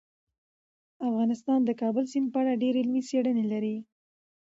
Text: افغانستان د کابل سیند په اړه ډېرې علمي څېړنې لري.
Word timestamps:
افغانستان 1.09 1.59
د 1.65 1.69
کابل 1.81 2.05
سیند 2.11 2.27
په 2.33 2.37
اړه 2.41 2.53
ډېرې 2.61 2.79
علمي 2.83 3.01
څېړنې 3.09 3.45
لري. 3.51 3.77